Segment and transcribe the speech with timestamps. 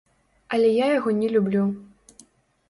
[0.55, 1.63] Але я яго не люблю.